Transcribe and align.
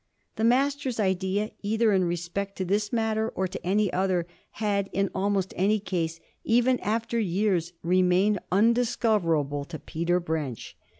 The 0.35 0.43
Master's 0.43 0.99
idea, 0.99 1.51
either 1.61 1.91
in 1.93 2.05
respect 2.05 2.55
to 2.55 2.65
this 2.65 2.91
matter 2.91 3.29
or 3.35 3.47
to 3.47 3.63
any 3.63 3.93
other, 3.93 4.25
had 4.53 4.89
in 4.93 5.11
almost 5.13 5.53
any 5.55 5.79
case, 5.79 6.19
even 6.43 6.79
after 6.79 7.19
years, 7.19 7.73
remained 7.83 8.39
undiscoverable 8.51 9.63
to 9.65 9.77
Peter 9.77 10.19
Brench. 10.19 10.73